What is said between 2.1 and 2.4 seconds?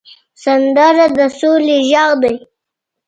دی